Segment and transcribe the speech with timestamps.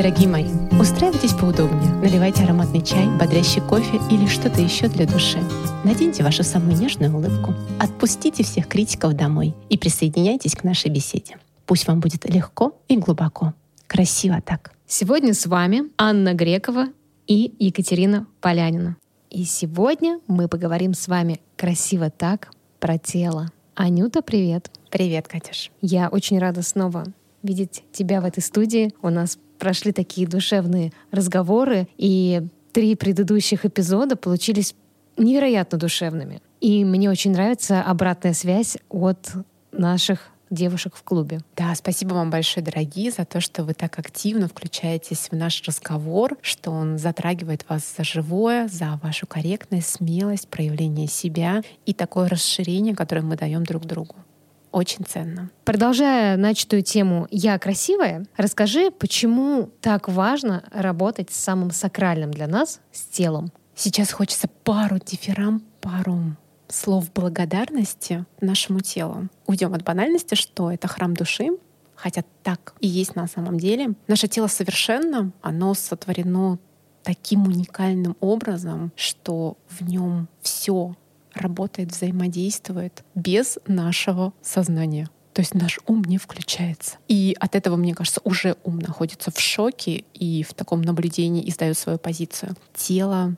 [0.00, 0.46] Дорогие мои,
[0.80, 5.38] устраивайтесь поудобнее, наливайте ароматный чай, бодрящий кофе или что-то еще для души.
[5.84, 11.36] Наденьте вашу самую нежную улыбку, отпустите всех критиков домой и присоединяйтесь к нашей беседе.
[11.66, 13.52] Пусть вам будет легко и глубоко.
[13.88, 14.72] Красиво так.
[14.86, 16.86] Сегодня с вами Анна Грекова
[17.26, 18.96] и Екатерина Полянина.
[19.28, 23.52] И сегодня мы поговорим с вами красиво так про тело.
[23.74, 24.70] Анюта, привет.
[24.90, 25.70] Привет, Катюш.
[25.82, 27.04] Я очень рада снова
[27.42, 28.94] видеть тебя в этой студии.
[29.02, 32.42] У нас прошли такие душевные разговоры, и
[32.72, 34.74] три предыдущих эпизода получились
[35.16, 36.40] невероятно душевными.
[36.60, 39.30] И мне очень нравится обратная связь от
[39.70, 41.40] наших девушек в клубе.
[41.56, 46.36] Да, спасибо вам большое, дорогие, за то, что вы так активно включаетесь в наш разговор,
[46.42, 52.96] что он затрагивает вас за живое, за вашу корректность, смелость, проявление себя и такое расширение,
[52.96, 54.16] которое мы даем друг другу.
[54.72, 55.50] Очень ценно.
[55.64, 62.80] Продолжая начатую тему «Я красивая», расскажи, почему так важно работать с самым сакральным для нас,
[62.92, 63.52] с телом?
[63.74, 66.36] Сейчас хочется пару дифирам, пару
[66.68, 69.28] слов благодарности нашему телу.
[69.46, 71.48] Уйдем от банальности, что это храм души,
[71.96, 73.94] хотя так и есть на самом деле.
[74.06, 76.58] Наше тело совершенно, оно сотворено
[77.02, 80.94] таким уникальным образом, что в нем все
[81.34, 85.08] работает, взаимодействует без нашего сознания.
[85.32, 86.96] То есть наш ум не включается.
[87.08, 91.50] И от этого, мне кажется, уже ум находится в шоке и в таком наблюдении и
[91.50, 92.56] сдает свою позицию.
[92.74, 93.36] Тело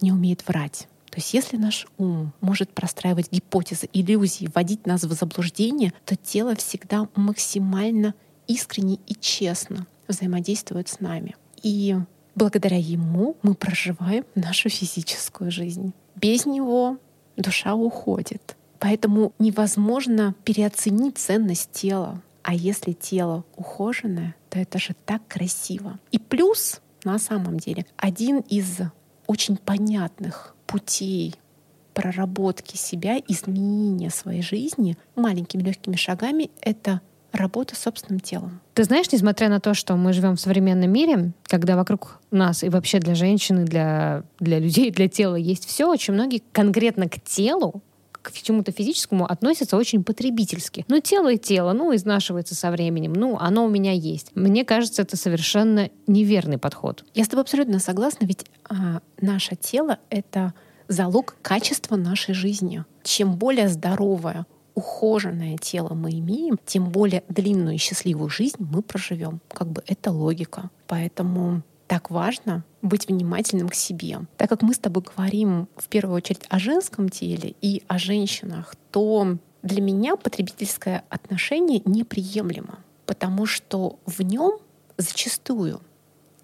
[0.00, 0.88] не умеет врать.
[1.10, 6.54] То есть если наш ум может простраивать гипотезы, иллюзии, вводить нас в заблуждение, то тело
[6.54, 8.14] всегда максимально
[8.46, 11.36] искренне и честно взаимодействует с нами.
[11.62, 11.96] И
[12.34, 15.92] благодаря ему мы проживаем нашу физическую жизнь.
[16.14, 16.98] Без него
[17.42, 18.56] душа уходит.
[18.78, 22.22] Поэтому невозможно переоценить ценность тела.
[22.42, 25.98] А если тело ухоженное, то это же так красиво.
[26.12, 28.78] И плюс, на самом деле, один из
[29.26, 31.34] очень понятных путей
[31.92, 37.00] проработки себя, изменения своей жизни маленькими легкими шагами— это
[37.32, 38.60] работа с собственным телом.
[38.74, 42.68] Ты знаешь, несмотря на то, что мы живем в современном мире, когда вокруг нас и
[42.68, 47.82] вообще для женщины, для, для людей, для тела есть все, очень многие конкретно к телу
[48.20, 50.84] к чему-то физическому относятся очень потребительски.
[50.88, 54.32] Ну, тело и тело, ну, изнашивается со временем, ну, оно у меня есть.
[54.34, 57.04] Мне кажется, это совершенно неверный подход.
[57.14, 60.52] Я с тобой абсолютно согласна, ведь а, наше тело— это
[60.88, 62.84] залог качества нашей жизни.
[63.02, 64.46] Чем более здоровое,
[64.78, 69.40] ухоженное тело мы имеем, тем более длинную и счастливую жизнь мы проживем.
[69.52, 70.70] Как бы это логика.
[70.86, 74.20] Поэтому так важно быть внимательным к себе.
[74.36, 78.76] Так как мы с тобой говорим в первую очередь о женском теле и о женщинах,
[78.92, 84.58] то для меня потребительское отношение неприемлемо, потому что в нем
[84.96, 85.80] зачастую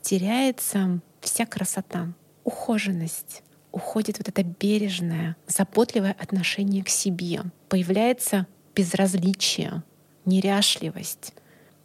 [0.01, 2.09] теряется вся красота,
[2.43, 7.43] ухоженность, уходит вот это бережное, заботливое отношение к себе.
[7.69, 9.83] Появляется безразличие,
[10.25, 11.35] неряшливость,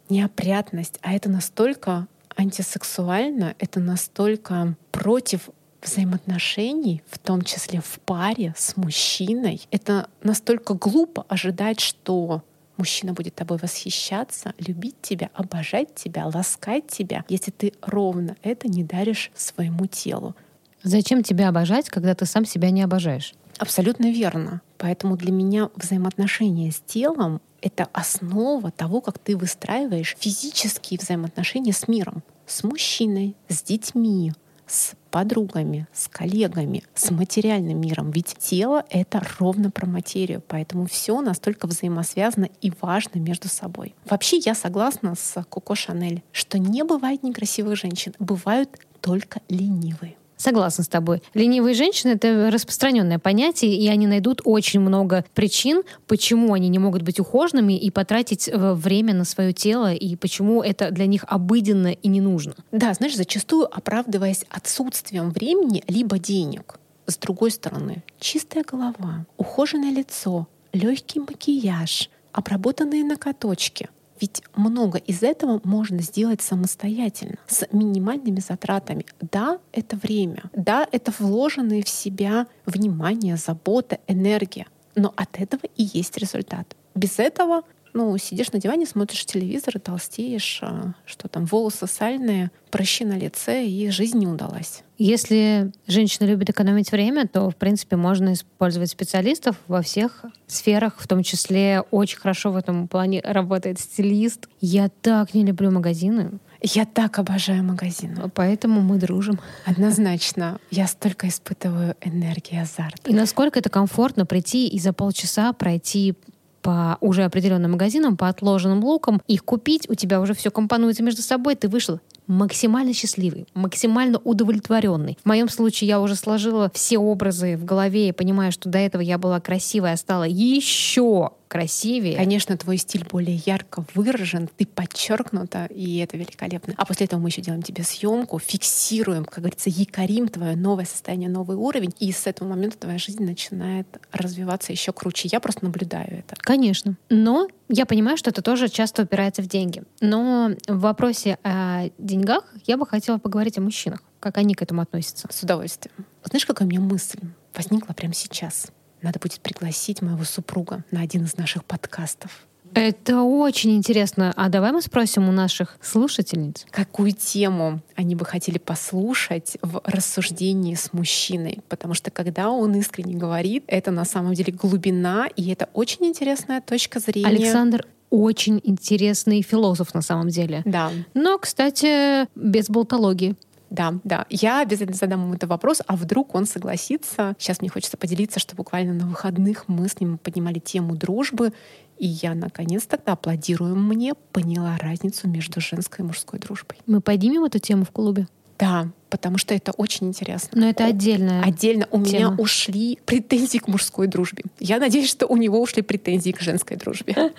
[0.08, 0.98] неопрятность.
[1.02, 2.06] А это настолько
[2.36, 5.50] антисексуально, это настолько против
[5.82, 9.62] взаимоотношений, в том числе в паре с мужчиной.
[9.70, 12.42] Это настолько глупо ожидать, что
[12.76, 18.84] мужчина будет тобой восхищаться, любить тебя, обожать тебя, ласкать тебя, если ты ровно это не
[18.84, 20.36] даришь своему телу.
[20.82, 23.34] Зачем тебя обожать, когда ты сам себя не обожаешь?
[23.58, 24.62] Абсолютно верно.
[24.78, 31.86] Поэтому для меня взаимоотношения с телом— это основа того, как ты выстраиваешь физические взаимоотношения с
[31.86, 34.32] миром, с мужчиной, с детьми,
[34.66, 38.10] с подругами, с коллегами, с материальным миром.
[38.12, 43.94] Ведь тело— это ровно про материю, поэтому все настолько взаимосвязано и важно между собой.
[44.08, 48.70] Вообще я согласна с Коко Шанель, что не бывает некрасивых женщин, бывают
[49.00, 50.16] только ленивые.
[50.40, 51.22] Согласна с тобой.
[51.34, 57.02] Ленивые женщины— это распространенное понятие, и они найдут очень много причин, почему они не могут
[57.02, 61.88] быть ухоженными и потратить э, время на свое тело, и почему это для них обыденно
[61.88, 62.54] и не нужно.
[62.72, 66.80] Да, знаешь, зачастую оправдываясь отсутствием времени либо денег.
[67.04, 75.60] С другой стороны, чистая голова, ухоженное лицо, легкий макияж, обработанные накоточки— ведь много из этого
[75.64, 79.06] можно сделать самостоятельно, с минимальными затратами.
[79.20, 80.44] Да, это время.
[80.54, 84.66] Да, это вложенные в себя внимание, забота, энергия.
[84.94, 86.76] Но от этого и есть результат.
[86.94, 87.62] Без этого
[87.92, 93.18] ну, сидишь на диване, смотришь телевизор и толстеешь, а, что там, волосы сальные, прыщи на
[93.18, 94.84] лице, и жизнь не удалась.
[95.02, 101.08] Если женщина любит экономить время, то, в принципе, можно использовать специалистов во всех сферах, в
[101.08, 104.46] том числе очень хорошо в этом плане работает стилист.
[104.60, 106.32] Я так не люблю магазины.
[106.60, 108.30] Я так обожаю магазины.
[108.34, 109.40] Поэтому мы дружим.
[109.64, 110.58] Однозначно.
[110.70, 113.08] Я столько испытываю энергии, азарт.
[113.08, 116.14] И насколько это комфортно прийти и за полчаса пройти
[116.60, 121.22] по уже определенным магазинам, по отложенным лукам, их купить, у тебя уже все компонуется между
[121.22, 125.18] собой, ты вышел максимально счастливый, максимально удовлетворенный.
[125.22, 129.02] В моем случае я уже сложила все образы в голове и понимаю, что до этого
[129.02, 132.16] я была красивая, а стала еще красивее.
[132.16, 136.74] Конечно, твой стиль более ярко выражен, ты подчеркнута, и это великолепно.
[136.76, 141.28] А после этого мы еще делаем тебе съемку, фиксируем, как говорится, якорим твое новое состояние,
[141.28, 145.28] новый уровень, и с этого момента твоя жизнь начинает развиваться еще круче.
[145.32, 146.36] Я просто наблюдаю это.
[146.38, 146.96] Конечно.
[147.08, 149.82] Но я понимаю, что это тоже часто упирается в деньги.
[150.00, 154.04] Но в вопросе о деньгах я бы хотела поговорить о мужчинах.
[154.20, 155.26] Как они к этому относятся?
[155.32, 156.06] С удовольствием.
[156.22, 157.18] Знаешь, какая у меня мысль
[157.56, 158.68] возникла прямо сейчас?
[159.02, 162.46] Надо будет пригласить моего супруга на один из наших подкастов.
[162.74, 164.32] Это очень интересно.
[164.36, 166.66] А давай мы спросим у наших слушательниц.
[166.70, 171.60] Какую тему они бы хотели послушать в рассуждении с мужчиной?
[171.68, 176.60] Потому что когда он искренне говорит, это на самом деле глубина, и это очень интересная
[176.60, 177.28] точка зрения.
[177.28, 180.62] Александр очень интересный философ на самом деле.
[180.64, 180.90] Да.
[181.14, 183.36] Но, кстати, без болтологии.
[183.70, 184.26] Да, да.
[184.28, 187.34] Я обязательно задам ему этот вопрос, а вдруг он согласится.
[187.38, 191.52] Сейчас мне хочется поделиться, что буквально на выходных мы с ним поднимали тему дружбы,
[191.96, 196.78] и я наконец-то, аплодируем мне, поняла разницу между женской и мужской дружбой.
[196.86, 198.26] Мы поднимем эту тему в клубе?
[198.58, 200.60] Да, потому что это очень интересно.
[200.60, 201.42] Но это отдельно.
[201.42, 202.30] Отдельно у тема.
[202.30, 204.44] меня ушли претензии к мужской дружбе.
[204.58, 207.14] Я надеюсь, что у него ушли претензии к женской дружбе.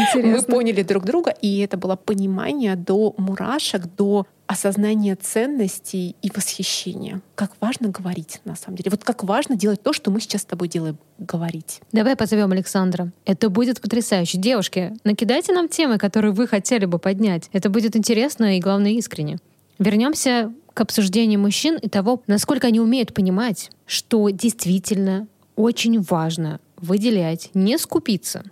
[0.00, 0.30] Интересно.
[0.30, 7.20] Мы поняли друг друга, и это было понимание до мурашек, до осознания ценностей и восхищения.
[7.36, 8.90] Как важно говорить, на самом деле.
[8.90, 11.80] Вот как важно делать то, что мы сейчас с тобой делаем, говорить.
[11.92, 13.12] Давай позовем Александра.
[13.24, 14.38] Это будет потрясающе.
[14.38, 17.48] Девушки, накидайте нам темы, которые вы хотели бы поднять.
[17.52, 19.38] Это будет интересно и, главное, искренне.
[19.78, 27.50] Вернемся к обсуждению мужчин и того, насколько они умеют понимать, что действительно очень важно выделять,
[27.54, 28.42] не скупиться,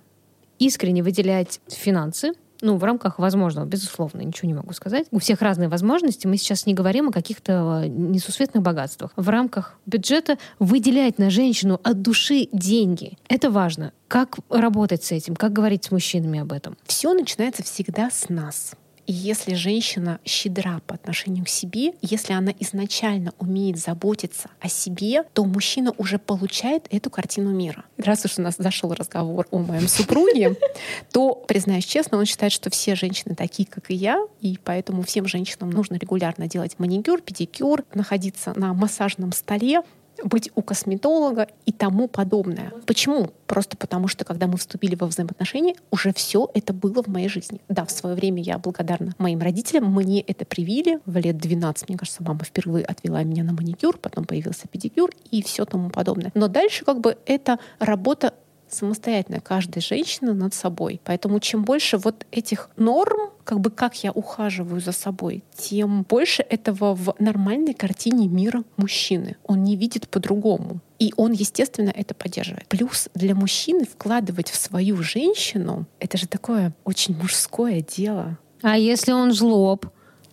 [0.59, 5.07] искренне выделять финансы, ну, в рамках возможного, безусловно, ничего не могу сказать.
[5.11, 6.27] У всех разные возможности.
[6.27, 9.13] Мы сейчас не говорим о каких-то несусветных богатствах.
[9.17, 13.17] В рамках бюджета выделять на женщину от души деньги.
[13.29, 13.93] Это важно.
[14.09, 15.37] Как работать с этим?
[15.37, 16.77] Как говорить с мужчинами об этом?
[16.85, 18.75] Все начинается всегда с нас.
[19.09, 25.23] И если женщина щедра по отношению к себе, если она изначально умеет заботиться о себе,
[25.33, 27.87] то мужчина уже получает эту картину мира.
[27.97, 30.57] Раз уж у нас зашел разговор о моем супруге,
[31.11, 35.27] то, признаюсь честно, он считает, что все женщины такие, как и я, и поэтому всем
[35.27, 39.81] женщинам нужно регулярно делать маникюр, педикюр, находиться на массажном столе,
[40.25, 42.73] быть у косметолога и тому подобное.
[42.87, 43.31] Почему?
[43.47, 47.61] Просто потому что, когда мы вступили во взаимоотношения, уже все это было в моей жизни.
[47.69, 51.01] Да, в свое время я благодарна моим родителям, мне это привили.
[51.07, 55.43] В лет 12, мне кажется, мама впервые отвела меня на маникюр, потом появился педикюр и
[55.43, 56.31] все тому подобное.
[56.35, 58.35] Но дальше как бы это работа
[58.73, 61.01] самостоятельно каждой женщины над собой.
[61.05, 66.43] Поэтому чем больше вот этих норм, как бы как я ухаживаю за собой, тем больше
[66.43, 69.37] этого в нормальной картине мира мужчины.
[69.45, 70.81] Он не видит по-другому.
[70.99, 72.67] И он, естественно, это поддерживает.
[72.67, 78.37] Плюс для мужчины вкладывать в свою женщину— это же такое очень мужское дело.
[78.63, 79.87] А если он жлоб?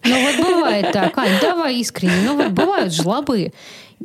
[0.04, 2.22] Ну вот бывает так, Ань, давай искренне.
[2.26, 3.54] Ну вот бывают жлобы.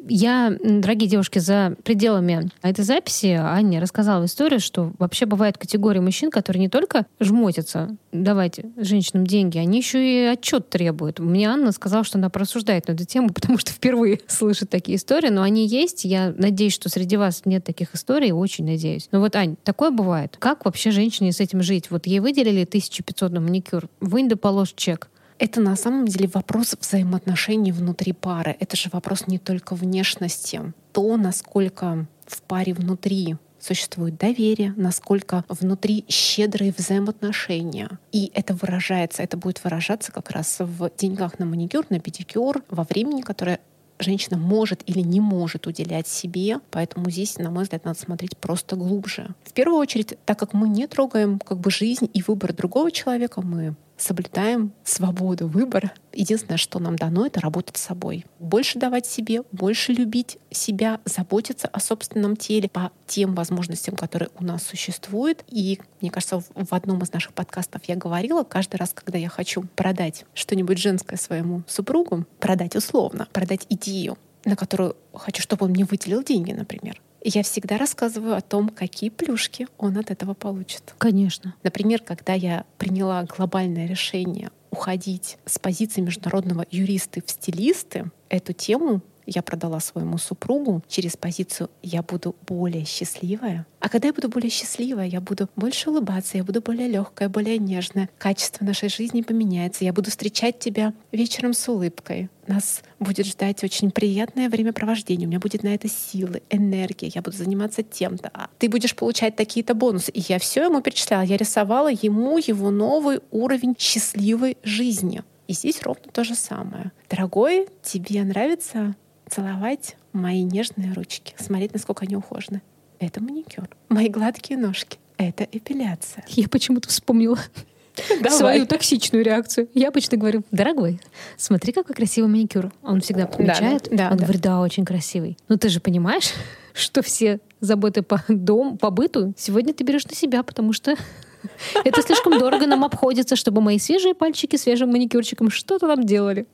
[0.09, 6.31] Я, дорогие девушки, за пределами этой записи Аня рассказала историю, что вообще бывает категория мужчин,
[6.31, 11.19] которые не только жмотятся давать женщинам деньги, они еще и отчет требуют.
[11.19, 15.29] Мне Анна сказала, что она просуждает на эту тему, потому что впервые слышит такие истории,
[15.29, 16.05] но они есть.
[16.05, 19.09] Я надеюсь, что среди вас нет таких историй, очень надеюсь.
[19.13, 20.37] Но вот, Ань, такое бывает.
[20.39, 21.91] Как вообще женщине с этим жить?
[21.91, 24.37] Вот ей выделили 1500 на маникюр, вынь да
[24.75, 28.55] чек это на самом деле вопрос взаимоотношений внутри пары.
[28.61, 30.61] Это же вопрос не только внешности.
[30.93, 37.99] То, насколько в паре внутри существует доверие, насколько внутри щедрые взаимоотношения.
[38.13, 42.85] И это выражается, это будет выражаться как раз в деньгах на маникюр, на педикюр, во
[42.85, 43.61] времени, которое
[43.99, 46.59] женщина может или не может уделять себе.
[46.71, 49.35] Поэтому здесь, на мой взгляд, надо смотреть просто глубже.
[49.45, 53.41] В первую очередь, так как мы не трогаем как бы жизнь и выбор другого человека,
[53.41, 55.93] мы соблюдаем свободу выбора.
[56.13, 58.25] Единственное, что нам дано, это работать с собой.
[58.39, 64.45] Больше давать себе, больше любить себя, заботиться о собственном теле по тем возможностям, которые у
[64.45, 65.45] нас существуют.
[65.49, 69.63] И, мне кажется, в одном из наших подкастов я говорила, каждый раз, когда я хочу
[69.77, 75.85] продать что-нибудь женское своему супругу, продать условно, продать идею, на которую хочу, чтобы он мне
[75.85, 80.95] выделил деньги, например, я всегда рассказываю о том, какие плюшки он от этого получит.
[80.99, 81.55] Конечно.
[81.63, 89.03] Например, когда я приняла глобальное решение уходить с позиции международного юриста в стилисты, эту тему
[89.31, 93.65] я продала своему супругу через позицию «я буду более счастливая».
[93.79, 97.57] А когда я буду более счастливая, я буду больше улыбаться, я буду более легкая, более
[97.57, 98.11] нежная.
[98.19, 99.85] Качество нашей жизни поменяется.
[99.85, 102.29] Я буду встречать тебя вечером с улыбкой.
[102.49, 105.27] Нас будет ждать очень приятное времяпровождение.
[105.27, 107.13] У меня будет на это силы, энергия.
[107.15, 108.31] Я буду заниматься тем-то.
[108.35, 110.11] А ты будешь получать такие-то бонусы.
[110.11, 111.23] И я все ему перечисляла.
[111.23, 115.23] Я рисовала ему его новый уровень счастливой жизни.
[115.47, 116.93] И здесь ровно то же самое.
[117.09, 118.95] Дорогой, тебе нравится
[119.31, 122.63] целовать мои нежные ручки, смотреть, насколько они ухожены.
[122.99, 123.69] Это маникюр.
[123.89, 124.99] Мои гладкие ножки.
[125.17, 126.25] Это эпиляция.
[126.29, 127.39] Я почему-то вспомнила
[128.21, 128.39] Давай.
[128.39, 129.69] свою токсичную реакцию.
[129.73, 131.01] Я обычно говорю, дорогой,
[131.37, 132.73] смотри, какой красивый маникюр.
[132.83, 133.89] Он всегда подмечает.
[133.91, 134.25] Да, да, Он да.
[134.25, 135.39] говорит, да, очень красивый.
[135.49, 136.33] Но ты же понимаешь,
[136.75, 140.95] что все заботы по дому, по быту сегодня ты берешь на себя, потому что
[141.85, 146.47] это слишком дорого нам обходится, чтобы мои свежие пальчики свежим маникюрчиком что-то там делали.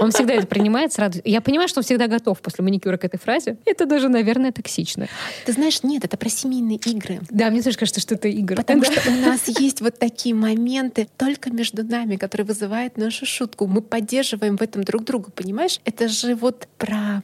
[0.00, 1.20] Он всегда это принимает сразу.
[1.24, 3.56] Я понимаю, что он всегда готов после маникюра к этой фразе.
[3.64, 5.08] Это даже, наверное, токсично.
[5.46, 7.20] Ты знаешь, нет, это про семейные игры.
[7.30, 8.56] Да, мне тоже кажется, что это игры.
[8.56, 8.92] Потому да.
[8.92, 13.66] что у нас есть вот такие моменты только между нами, которые вызывают нашу шутку.
[13.66, 15.80] Мы поддерживаем в этом друг друга, понимаешь?
[15.84, 17.22] Это же вот про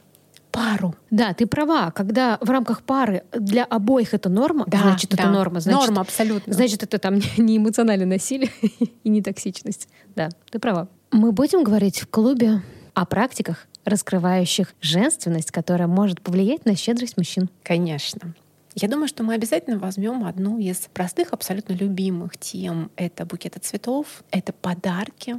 [0.51, 0.95] пару.
[1.09, 1.91] Да, ты права.
[1.91, 5.23] Когда в рамках пары для обоих это норма, да, значит, да.
[5.23, 5.59] это норма.
[5.59, 6.53] Значит, норма, абсолютно.
[6.53, 8.51] Значит, это там не эмоциональное насилие
[9.03, 9.87] и не токсичность.
[10.15, 10.89] Да, ты права.
[11.11, 12.61] Мы будем говорить в клубе
[12.93, 17.49] о практиках, раскрывающих женственность, которая может повлиять на щедрость мужчин.
[17.63, 18.33] Конечно.
[18.75, 22.91] Я думаю, что мы обязательно возьмем одну из простых, абсолютно любимых тем.
[22.95, 25.35] Это букеты цветов, это подарки.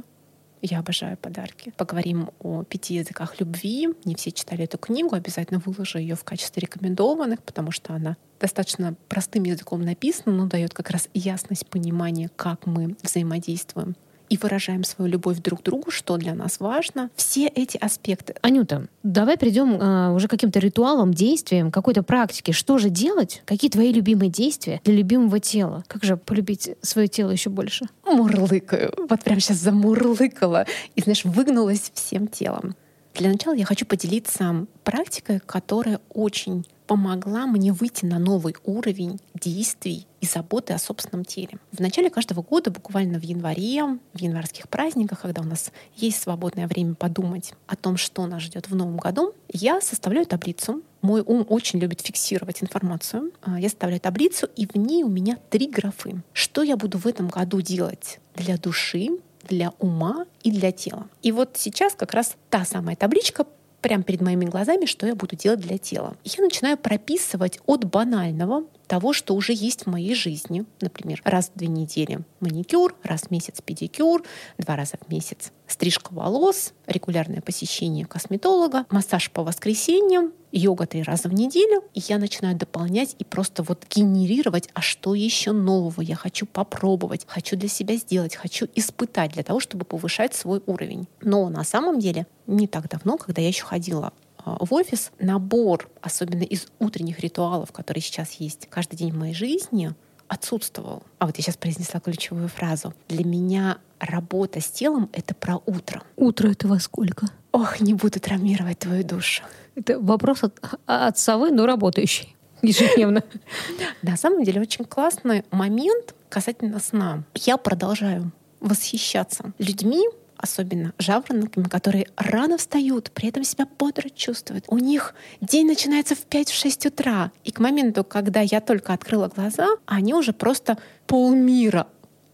[0.61, 1.73] Я обожаю подарки.
[1.75, 3.89] Поговорим о пяти языках любви.
[4.05, 8.93] Не все читали эту книгу, обязательно выложу ее в качестве рекомендованных, потому что она достаточно
[9.09, 13.95] простым языком написана, но дает как раз ясность понимания, как мы взаимодействуем
[14.33, 17.11] и выражаем свою любовь друг к другу, что для нас важно.
[17.15, 18.33] Все эти аспекты.
[18.41, 22.51] Анюта, давай придем э, уже каким-то ритуалам, действиям, какой-то практике.
[22.51, 23.43] Что же делать?
[23.45, 25.83] Какие твои любимые действия для любимого тела?
[25.87, 27.85] Как же полюбить свое тело еще больше?
[28.07, 28.91] Мурлыкаю.
[29.07, 30.65] Вот прям сейчас замурлыкала.
[30.95, 32.75] И, знаешь, выгнулась всем телом.
[33.13, 40.07] Для начала я хочу поделиться практикой, которая очень помогла мне выйти на новый уровень действий
[40.21, 41.57] и заботы о собственном теле.
[41.71, 46.67] В начале каждого года, буквально в январе, в январских праздниках, когда у нас есть свободное
[46.67, 50.81] время подумать о том, что нас ждет в новом году, я составляю таблицу.
[51.01, 53.31] Мой ум очень любит фиксировать информацию.
[53.41, 56.21] А, я составляю таблицу, и в ней у меня три графы.
[56.31, 59.09] Что я буду в этом году делать для души,
[59.47, 61.07] для ума и для тела.
[61.21, 63.45] И вот сейчас как раз та самая табличка
[63.83, 66.15] прямо перед моими глазами, что я буду делать для тела.
[66.23, 70.65] Я начинаю прописывать от банального того, что уже есть в моей жизни.
[70.81, 74.23] Например, раз в две недели маникюр, раз в месяц педикюр,
[74.57, 81.29] два раза в месяц стрижка волос, регулярное посещение косметолога, массаж по воскресеньям, йога три раза
[81.29, 81.83] в неделю.
[81.93, 87.25] И я начинаю дополнять и просто вот генерировать, а что еще нового я хочу попробовать,
[87.27, 91.07] хочу для себя сделать, хочу испытать для того, чтобы повышать свой уровень.
[91.21, 94.13] Но на самом деле не так давно, когда я еще ходила
[94.45, 99.93] в офис, набор, особенно из утренних ритуалов, которые сейчас есть каждый день в моей жизни,
[100.27, 101.03] отсутствовал.
[101.19, 102.93] А вот я сейчас произнесла ключевую фразу.
[103.07, 106.01] Для меня работа с телом— это про утро.
[106.15, 107.27] Утро— это во сколько?
[107.51, 109.43] Ох, не буду травмировать твою душу.
[109.75, 113.23] Это вопрос от, от совы, но работающий ежедневно.
[114.01, 117.23] На самом деле очень классный момент касательно сна.
[117.35, 120.07] Я продолжаю восхищаться людьми,
[120.43, 124.65] особенно жаворонками, которые рано встают, при этом себя бодро чувствуют.
[124.67, 127.31] У них день начинается в 5-6 утра.
[127.45, 131.87] И к моменту, когда я только открыла глаза, они уже просто полмира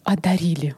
[0.04, 0.76] одарили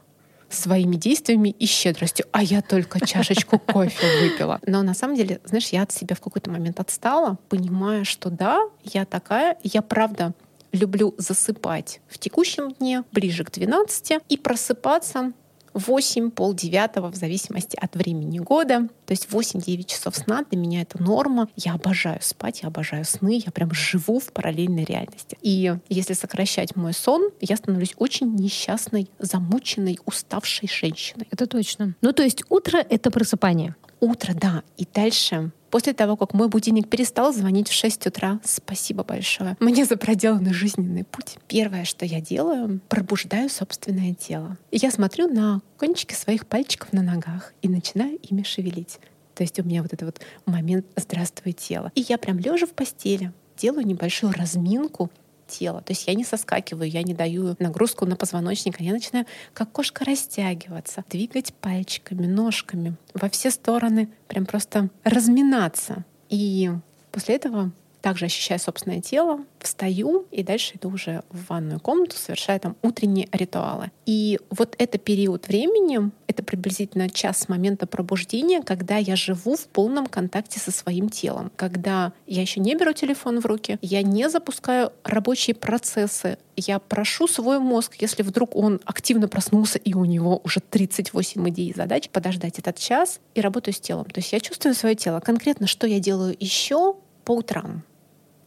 [0.50, 4.60] своими действиями и щедростью, а я только чашечку кофе выпила.
[4.66, 8.60] Но на самом деле, знаешь, я от себя в какой-то момент отстала, понимая, что да,
[8.84, 10.34] я такая, я правда
[10.72, 15.32] люблю засыпать в текущем дне ближе к 12 и просыпаться
[15.74, 18.88] 8, полдевятого, в зависимости от времени года.
[19.06, 21.48] То есть 8-9 часов сна для меня это норма.
[21.56, 25.36] Я обожаю спать, я обожаю сны, я прям живу в параллельной реальности.
[25.42, 31.26] И если сокращать мой сон, я становлюсь очень несчастной, замученной, уставшей женщиной.
[31.30, 31.94] Это точно.
[32.00, 33.74] Ну то есть утро— это просыпание.
[34.00, 34.62] Утро, да.
[34.76, 39.86] И дальше После того, как мой будильник перестал звонить в 6 утра, спасибо большое, мне
[39.86, 41.38] за проделанный жизненный путь.
[41.48, 44.58] Первое, что я делаю, пробуждаю собственное тело.
[44.70, 48.98] И я смотрю на кончики своих пальчиков на ногах и начинаю ими шевелить.
[49.34, 51.90] То есть у меня вот этот вот момент «здравствуй, тело».
[51.94, 55.10] И я прям лежа в постели делаю небольшую разминку
[55.52, 55.82] тело.
[55.82, 59.70] То есть я не соскакиваю, я не даю нагрузку на позвоночник, а я начинаю как
[59.72, 66.04] кошка растягиваться, двигать пальчиками, ножками во все стороны, прям просто разминаться.
[66.28, 66.70] И
[67.10, 67.70] после этого
[68.02, 73.28] также ощущаю собственное тело, встаю и дальше иду уже в ванную комнату, совершаю там утренние
[73.32, 73.90] ритуалы.
[74.04, 79.66] И вот это период времени, это приблизительно час с момента пробуждения, когда я живу в
[79.68, 84.28] полном контакте со своим телом, когда я еще не беру телефон в руки, я не
[84.28, 90.40] запускаю рабочие процессы, я прошу свой мозг, если вдруг он активно проснулся и у него
[90.44, 94.06] уже 38 идей и задач, подождать этот час и работаю с телом.
[94.06, 95.20] То есть я чувствую свое тело.
[95.20, 97.84] Конкретно, что я делаю еще по утрам.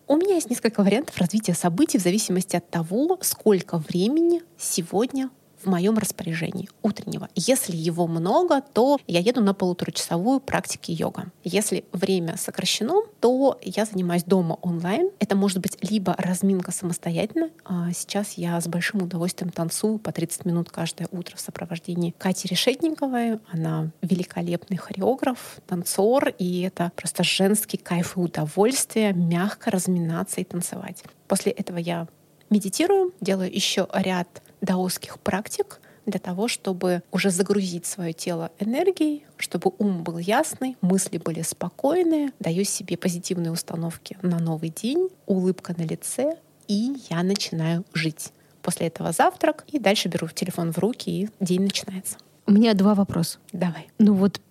[0.07, 5.31] У меня есть несколько вариантов развития событий в зависимости от того, сколько времени сегодня
[5.65, 7.27] в моем распоряжении утреннего.
[7.35, 11.31] Если его много, то я еду на полуторачасовую практики йога.
[11.43, 15.09] Если время сокращено, то я занимаюсь дома онлайн.
[15.19, 17.49] Это может быть либо разминка самостоятельно.
[17.65, 22.47] А сейчас я с большим удовольствием танцую по 30 минут каждое утро в сопровождении Кати
[22.47, 23.39] Решетниковой.
[23.51, 31.03] Она великолепный хореограф, танцор, и это просто женский кайф и удовольствие мягко разминаться и танцевать.
[31.27, 32.07] После этого я
[32.49, 39.71] медитирую, делаю еще ряд даосских практик для того, чтобы уже загрузить свое тело энергией, чтобы
[39.77, 45.83] ум был ясный, мысли были спокойные, даю себе позитивные установки на новый день, улыбка на
[45.83, 48.31] лице, и я начинаю жить.
[48.61, 52.17] После этого завтрак, и дальше беру телефон в руки, и день начинается.
[52.47, 53.39] У меня два вопроса.
[53.51, 53.87] Давай.
[53.99, 54.41] Ну вот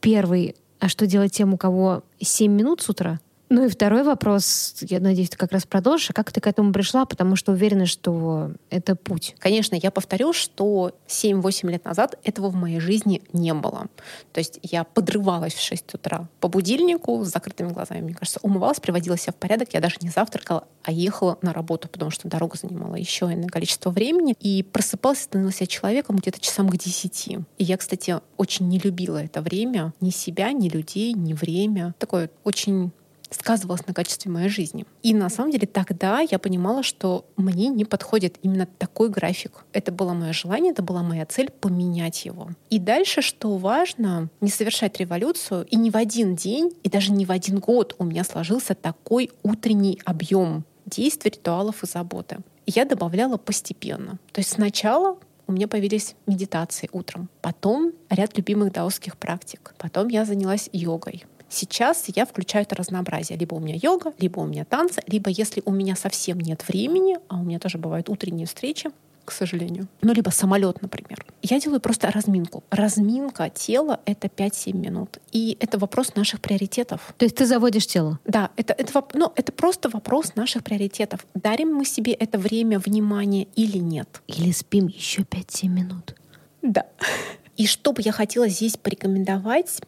[0.00, 3.20] первый, а что делать тем, у кого 7 минут с утра?
[3.54, 6.08] Ну и второй вопрос, я надеюсь, ты как раз продолжишь.
[6.08, 7.04] А как ты к этому пришла?
[7.04, 9.36] Потому что уверена, что это путь.
[9.38, 13.88] Конечно, я повторю, что 7-8 лет назад этого в моей жизни не было.
[14.32, 18.80] То есть я подрывалась в 6 утра по будильнику с закрытыми глазами, мне кажется, умывалась,
[18.80, 19.74] приводила себя в порядок.
[19.74, 23.90] Я даже не завтракала, а ехала на работу, потому что дорога занимала еще иное количество
[23.90, 24.34] времени.
[24.40, 27.28] И просыпалась, становилась я человеком где-то часам к 10.
[27.28, 29.92] И я, кстати, очень не любила это время.
[30.00, 31.94] Ни себя, ни людей, ни время.
[31.98, 32.92] Такое очень
[33.32, 34.84] сказывалось на качестве моей жизни.
[35.02, 39.64] И на самом деле тогда я понимала, что мне не подходит именно такой график.
[39.72, 42.50] Это было мое желание, это была моя цель поменять его.
[42.70, 47.26] И дальше, что важно, не совершать революцию, и не в один день, и даже не
[47.26, 52.38] в один год у меня сложился такой утренний объем действий, ритуалов и заботы.
[52.66, 54.18] Я добавляла постепенно.
[54.32, 60.24] То есть сначала у меня появились медитации утром, потом ряд любимых даосских практик, потом я
[60.24, 63.38] занялась йогой, Сейчас я включаю это разнообразие.
[63.38, 67.18] Либо у меня йога, либо у меня танцы, либо если у меня совсем нет времени,
[67.28, 68.90] а у меня тоже бывают утренние встречи,
[69.26, 69.86] к сожалению.
[70.00, 71.26] Ну, либо самолет, например.
[71.42, 72.64] Я делаю просто разминку.
[72.70, 75.18] Разминка тела— это 5-7 минут.
[75.30, 77.14] И это вопрос наших приоритетов.
[77.18, 78.18] То есть ты заводишь тело?
[78.24, 81.26] Да, это, это, ну, это просто вопрос наших приоритетов.
[81.34, 84.22] Дарим мы себе это время, внимание или нет?
[84.26, 86.16] Или спим еще 5-7 минут?
[86.62, 86.86] Да.
[87.58, 89.82] И что бы я хотела здесь порекомендовать,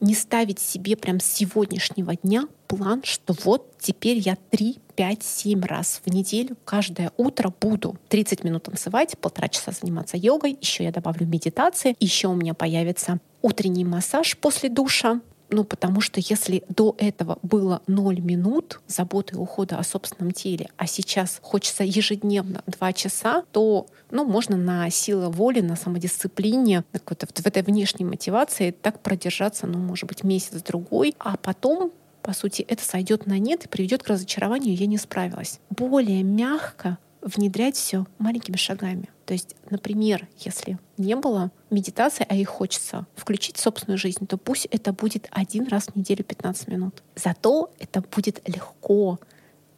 [0.00, 5.62] не ставить себе прям с сегодняшнего дня план, что вот теперь я 3, 5, 7
[5.62, 10.92] раз в неделю каждое утро буду 30 минут танцевать, полтора часа заниматься йогой, еще я
[10.92, 16.94] добавлю медитации, еще у меня появится утренний массаж после душа, ну, потому что если до
[16.98, 22.92] этого было 0 минут заботы и ухода о собственном теле, а сейчас хочется ежедневно 2
[22.92, 29.66] часа, то ну, можно на силу воли, на самодисциплине, в этой внешней мотивации так продержаться,
[29.66, 34.08] ну, может быть, месяц-другой, а потом по сути, это сойдет на нет и приведет к
[34.08, 35.58] разочарованию, я не справилась.
[35.70, 39.08] Более мягко внедрять все маленькими шагами.
[39.26, 44.36] То есть, например, если не было медитации, а их хочется включить в собственную жизнь, то
[44.36, 47.02] пусть это будет один раз в неделю 15 минут.
[47.14, 49.20] Зато это будет легко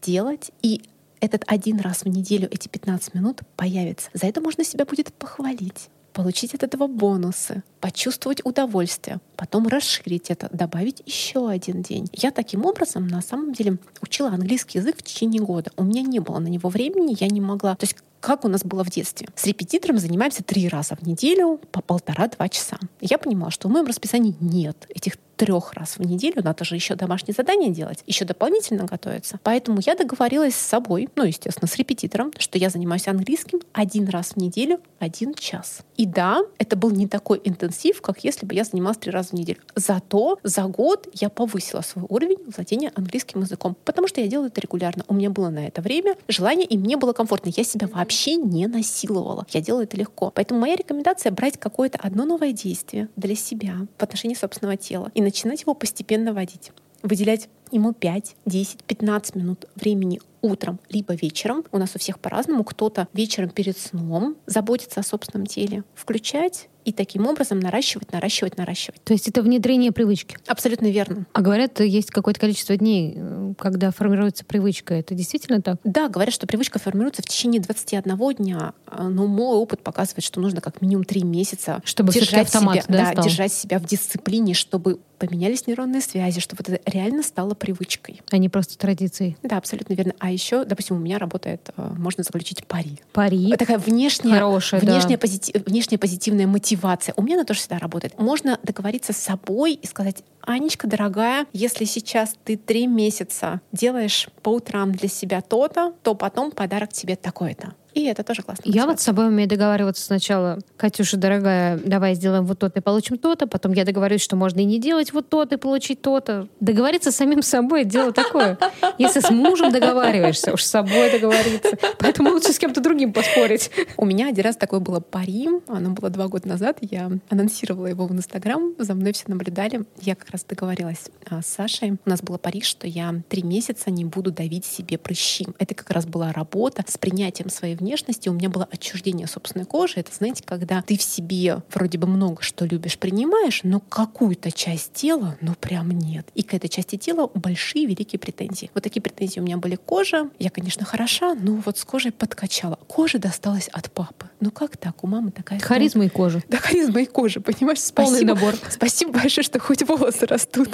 [0.00, 0.82] делать, и
[1.20, 4.10] этот один раз в неделю эти 15 минут появится.
[4.14, 10.48] За это можно себя будет похвалить получить от этого бонусы, почувствовать удовольствие, потом расширить это,
[10.52, 12.08] добавить еще один день.
[12.12, 15.70] Я таким образом на самом деле учила английский язык в течение года.
[15.76, 17.74] У меня не было на него времени, я не могла.
[17.74, 19.28] То есть как у нас было в детстве.
[19.34, 22.78] С репетитором занимаемся три раза в неделю по полтора-два часа.
[23.00, 26.94] Я понимала, что в моем расписании нет этих трех раз в неделю, надо же еще
[26.94, 29.38] домашнее задание делать, еще дополнительно готовиться.
[29.42, 34.32] Поэтому я договорилась с собой, ну, естественно, с репетитором, что я занимаюсь английским один раз
[34.32, 35.80] в неделю, один час.
[35.96, 39.32] И да, это был не такой интенсив, как если бы я занималась три раза в
[39.32, 39.60] неделю.
[39.74, 44.60] Зато за год я повысила свой уровень владения английским языком, потому что я делаю это
[44.60, 45.04] регулярно.
[45.08, 47.50] У меня было на это время, желание, и мне было комфортно.
[47.54, 49.46] Я себя вообще не насиловала.
[49.50, 50.30] Я делаю это легко.
[50.34, 55.22] Поэтому моя рекомендация брать какое-то одно новое действие для себя в отношении собственного тела и
[55.32, 56.72] начинать его постепенно водить.
[57.02, 61.64] Выделять ему 5, 10, 15 минут времени утром, либо вечером.
[61.72, 62.64] У нас у всех по-разному.
[62.64, 65.84] Кто-то вечером перед сном заботится о собственном теле.
[65.94, 69.02] Включать и таким образом наращивать, наращивать, наращивать.
[69.04, 70.36] То есть это внедрение привычки.
[70.46, 71.26] Абсолютно верно.
[71.32, 74.94] А говорят, есть какое-то количество дней, э, когда формируется привычка.
[74.94, 75.78] Это действительно так?
[75.84, 80.40] Да, говорят, что привычка формируется в течение 21 дня, а, но мой опыт показывает, что
[80.40, 84.54] нужно как минимум 3 месяца чтобы держать, автомат, себя, да, да, держать себя в дисциплине,
[84.54, 88.20] чтобы поменялись нейронные связи, чтобы это реально стало привычкой.
[88.30, 89.36] А не просто традицией.
[89.44, 90.14] Да, абсолютно верно.
[90.18, 92.98] А еще, допустим, у меня работает, э, можно заключить пари.
[93.12, 93.54] Пари.
[93.56, 95.18] Такая внешняя, Хорошая, внешняя, да.
[95.18, 96.71] позитив, внешняя позитивная мотивация.
[97.16, 98.18] У меня она тоже всегда работает.
[98.18, 104.50] Можно договориться с собой и сказать, Анечка, дорогая, если сейчас ты три месяца делаешь по
[104.50, 107.74] утрам для себя то-то, то потом подарок тебе такой-то.
[107.94, 108.62] И это тоже классно.
[108.66, 110.58] Я вот с собой умею договариваться сначала.
[110.76, 113.46] Катюша, дорогая, давай сделаем вот то-то и получим то-то.
[113.46, 116.48] Потом я договорюсь, что можно и не делать вот то-то и получить то-то.
[116.60, 118.58] Договориться с самим собой— дело такое.
[118.98, 121.76] Если с мужем договариваешься, уж с собой договориться.
[121.98, 123.70] Поэтому лучше с кем-то другим поспорить.
[123.96, 125.48] У меня один раз такое было пари.
[125.66, 126.78] Оно было два года назад.
[126.80, 128.74] Я анонсировала его в Инстаграм.
[128.78, 129.84] За мной все наблюдали.
[130.00, 131.96] Я как раз договорилась а, с Сашей.
[132.04, 135.46] У нас было пари, что я три месяца не буду давить себе прыщи.
[135.58, 138.28] Это как раз была работа с принятием своей внешности.
[138.28, 139.94] У меня было отчуждение собственной кожи.
[139.96, 144.92] Это, знаете, когда ты в себе вроде бы много что любишь, принимаешь, но какую-то часть
[144.92, 146.26] тела, ну прям нет.
[146.34, 148.70] И к этой части тела большие, великие претензии.
[148.74, 150.30] Вот такие претензии у меня были к коже.
[150.38, 152.78] Я, конечно, хороша, но вот с кожей подкачала.
[152.88, 154.28] Кожа досталась от папы.
[154.40, 155.02] Ну как так?
[155.04, 155.58] У мамы такая...
[155.58, 156.42] Харизма и кожа.
[156.48, 157.78] Да, харизма и кожа, понимаешь?
[157.94, 158.34] Полный Спасибо.
[158.34, 158.54] набор.
[158.70, 160.68] Спасибо большое, что хоть волосы растут.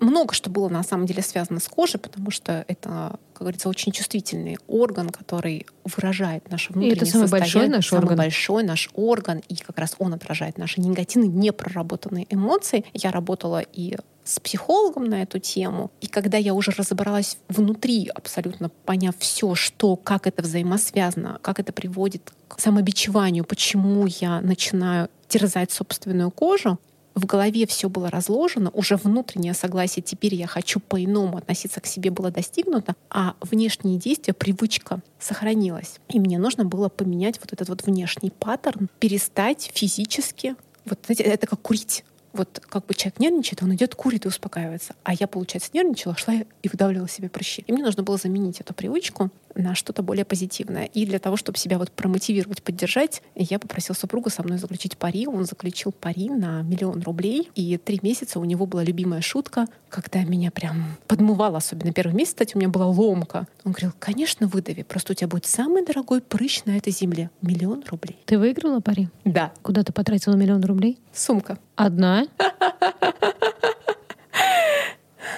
[0.00, 3.92] Много что было на самом деле связано с кожей, потому что это, как говорится, очень
[3.92, 7.40] чувствительный орган, который выражает наше внутреннее это самый состояние.
[7.40, 8.16] большой наш самый орган.
[8.16, 12.84] большой наш орган, и как раз он отражает наши негативные, непроработанные эмоции.
[12.92, 15.90] Я работала и с психологом на эту тему.
[16.00, 21.72] И когда я уже разобралась внутри, абсолютно поняв все, что, как это взаимосвязано, как это
[21.72, 26.78] приводит к самобичеванию, почему я начинаю терзать собственную кожу,
[27.18, 32.10] в голове все было разложено, уже внутреннее согласие, теперь я хочу по-иному относиться к себе
[32.10, 35.98] было достигнуто, а внешние действия, привычка сохранилась.
[36.08, 40.54] И мне нужно было поменять вот этот вот внешний паттерн, перестать физически,
[40.84, 42.04] вот знаете, это как курить.
[42.32, 44.94] Вот как бы человек нервничает, он идет, курит и успокаивается.
[45.02, 47.64] А я, получается, нервничала, шла и выдавливала себе прыщи.
[47.66, 50.84] И мне нужно было заменить эту привычку на что-то более позитивное.
[50.84, 55.26] И для того, чтобы себя вот промотивировать, поддержать, я попросила супруга со мной заключить пари.
[55.26, 57.50] Он заключил пари на миллион рублей.
[57.54, 62.32] И три месяца у него была любимая шутка, когда меня прям подмывало, особенно первый месяц,
[62.32, 63.46] кстати, у меня была ломка.
[63.64, 67.30] Он говорил, конечно, выдави, просто у тебя будет самый дорогой прыщ на этой земле.
[67.42, 68.18] Миллион рублей.
[68.26, 69.08] Ты выиграла пари?
[69.24, 69.52] Да.
[69.62, 70.98] Куда ты потратила миллион рублей?
[71.12, 71.58] Сумка.
[71.76, 72.26] Одна?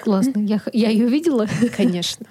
[0.02, 0.38] Классно.
[0.40, 1.46] Я, я ее видела.
[1.76, 2.26] Конечно.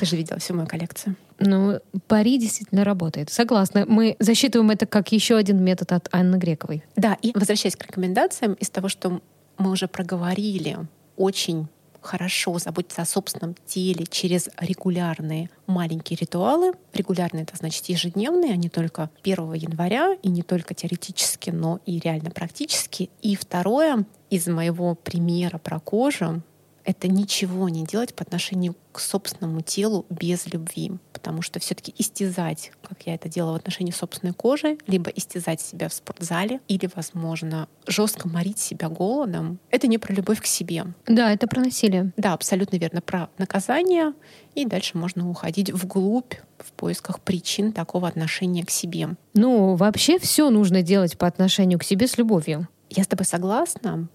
[0.00, 1.16] Ты же видела всю мою коллекцию.
[1.38, 3.30] Ну, пари действительно работает.
[3.30, 3.84] Согласна.
[3.86, 6.84] Мы засчитываем это как еще один метод от Анны Грековой.
[6.96, 9.20] Да, и возвращаясь к рекомендациям, из того, что
[9.58, 10.78] мы уже проговорили,
[11.16, 11.68] очень
[12.00, 16.72] хорошо заботиться о собственном теле через регулярные маленькие ритуалы.
[16.92, 21.98] Регулярные— это значит ежедневные, а не только 1 января, и не только теоретически, но и
[21.98, 23.10] реально практически.
[23.22, 26.42] И второе, из моего примера про кожу,
[26.84, 30.92] это ничего не делать по отношению к собственному телу без любви.
[31.12, 35.88] Потому что все-таки истязать, как я это делала в отношении собственной кожи, либо истязать себя
[35.88, 40.86] в спортзале, или, возможно, жестко морить себя голодом, это не про любовь к себе.
[41.06, 42.12] Да, это про насилие.
[42.16, 44.12] Да, абсолютно верно, про наказание.
[44.54, 49.10] И дальше можно уходить вглубь в поисках причин такого отношения к себе.
[49.34, 52.68] Ну, вообще все нужно делать по отношению к себе с любовью.
[52.90, 54.08] Я с тобой согласна.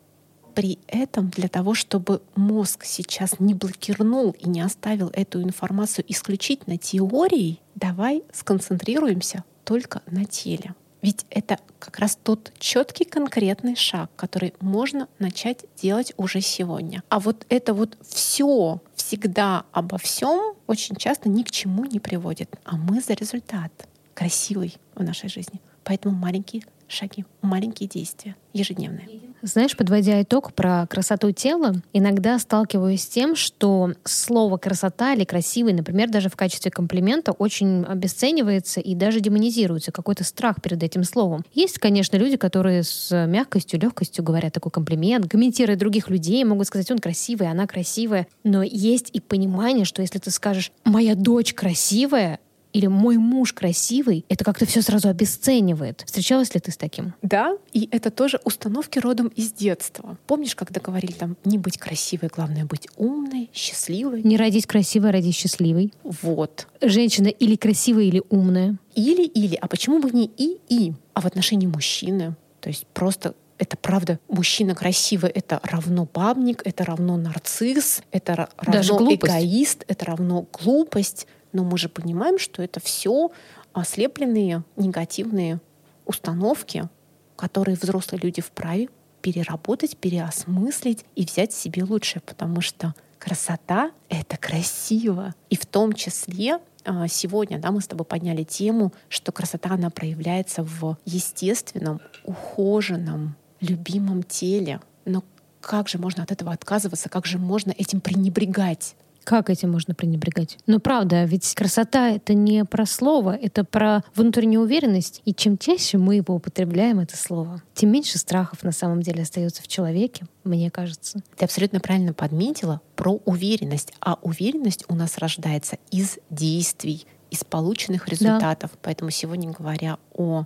[0.58, 6.80] При этом для того, чтобы мозг сейчас не блокирнул и не оставил эту информацию исключительно
[6.80, 10.74] теорией, давай сконцентрируемся только на теле.
[11.04, 17.04] Ведь это как раз тот четкий конкретный шаг, который можно начать делать уже сегодня.
[17.10, 22.50] А вот это вот все всегда обо всем очень часто ни к чему не приводит.
[22.64, 23.72] А мы за результат
[24.16, 25.62] красивый в нашей жизни.
[25.84, 29.27] Поэтому маленькие шаги, маленькие действия, ежедневные.
[29.42, 35.74] Знаешь, подводя итог про красоту тела, иногда сталкиваюсь с тем, что слово красота или красивый,
[35.74, 39.92] например, даже в качестве комплимента очень обесценивается и даже демонизируется.
[39.92, 41.44] Какой-то страх перед этим словом.
[41.54, 46.90] Есть, конечно, люди, которые с мягкостью, легкостью говорят такой комплимент, комментируя других людей, могут сказать,
[46.92, 48.28] он красивый, она красивая.
[48.44, 52.40] Но есть и понимание, что если ты скажешь, моя дочь красивая,
[52.78, 56.04] или мой муж красивый, это как-то все сразу обесценивает.
[56.06, 57.16] Встречалась ли ты с таким?
[57.24, 60.20] Да, и это тоже установки родом из детства.
[60.28, 64.22] Помнишь, когда говорили там не быть красивой, главное быть умной, счастливой?
[64.22, 65.92] Не родить красивой, а родить счастливой.
[66.04, 66.68] Вот.
[66.80, 68.78] Женщина или красивая, или умная.
[68.94, 69.56] Или-или.
[69.56, 70.94] А почему бы не и-и?
[71.16, 72.36] А в отношении мужчины?
[72.62, 78.94] То есть просто это правда, мужчина красивый— это равно бабник, это равно нарцисс, это Даже
[78.94, 79.34] равно глупость.
[79.34, 81.28] эгоист, это равно глупость.
[81.54, 83.32] Но мы же понимаем, что это все
[83.74, 85.62] ослепленные негативные
[86.06, 86.90] установки,
[87.36, 88.90] которые взрослые люди вправе
[89.22, 95.36] переработать, переосмыслить и взять себе лучшее, потому что красота— это красиво.
[95.50, 99.90] И в том числе а, сегодня да, мы с тобой подняли тему, что красота, она
[99.90, 104.80] проявляется в естественном, ухоженном, любимом теле.
[105.04, 105.24] Но
[105.60, 108.96] как же можно от этого отказываться, как же можно этим пренебрегать?
[109.28, 110.58] Как этим можно пренебрегать?
[110.68, 115.22] Ну, правда, ведь красота— это не про слово, это про внутреннюю уверенность.
[115.26, 119.62] И чем чаще мы его употребляем, это слово, тем меньше страхов на самом деле остается
[119.62, 121.20] в человеке, мне кажется.
[121.36, 123.92] Ты абсолютно правильно подметила про уверенность.
[124.00, 128.72] А уверенность у нас рождается из действий, из полученных результатов.
[128.72, 128.80] Да.
[128.82, 130.46] Поэтому сегодня, говоря о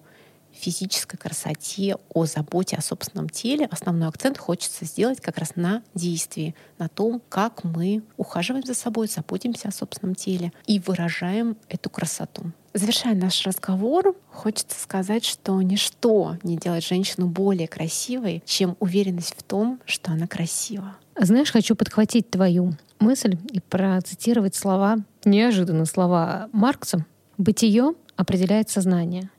[0.53, 6.55] физической красоте, о заботе о собственном теле, основной акцент хочется сделать как раз на действии,
[6.77, 12.51] на том, как мы ухаживаем за собой, заботимся о собственном теле и выражаем эту красоту.
[12.73, 19.43] Завершая наш разговор, хочется сказать, что ничто не делает женщину более красивой, чем уверенность в
[19.43, 20.95] том, что она красива.
[21.19, 27.05] Знаешь, хочу подхватить твою мысль и процитировать слова, неожиданно слова Маркса.
[27.37, 29.29] «Бытие определяет сознание,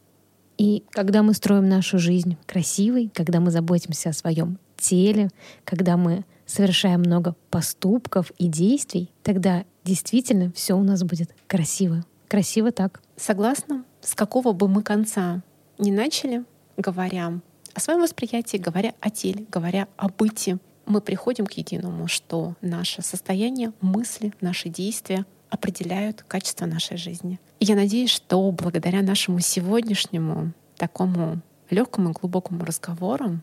[0.59, 5.31] и когда мы строим нашу жизнь красивой, когда мы заботимся о своем теле,
[5.65, 12.05] когда мы совершаем много поступков и действий, тогда действительно все у нас будет красиво.
[12.29, 13.01] Красиво так.
[13.17, 13.85] Согласна.
[14.01, 15.43] С какого бы мы конца
[15.79, 16.45] не начали,
[16.77, 17.41] говоря
[17.75, 23.03] о своем восприятии, говоря о теле, говоря о быте, мы приходим к единому, что наше
[23.03, 27.39] состояние, мысли, наши действия определяют качество нашей жизни.
[27.61, 33.41] И я надеюсь, что благодаря нашему сегодняшнему такому легкому и глубокому разговору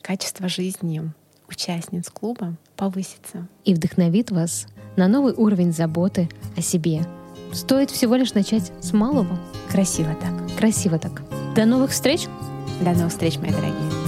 [0.00, 1.02] качество жизни
[1.48, 3.48] участниц клуба повысится.
[3.64, 4.66] И вдохновит вас
[4.96, 7.02] на новый уровень заботы о себе.
[7.52, 9.38] Стоит всего лишь начать с малого.
[9.70, 10.56] Красиво так.
[10.56, 11.22] Красиво так.
[11.54, 12.26] До новых встреч!
[12.80, 14.03] До новых встреч, мои дорогие!